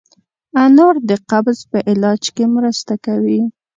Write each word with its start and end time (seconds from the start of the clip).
انار 0.63 0.95
د 1.09 1.11
قبض 1.29 1.57
په 1.71 1.79
علاج 1.89 2.23
کې 2.35 2.45
مرسته 2.55 2.93
کوي. 3.05 3.41